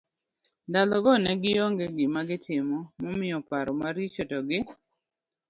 Ndalo 0.69 0.95
go 1.03 1.13
ne 1.23 1.33
gionge 1.41 1.85
gima 1.97 2.21
gitimo 2.29 2.77
momiyo 3.01 3.37
paro 3.49 3.71
maricho 3.81 4.23
to 4.31 4.39
gi 4.49 4.59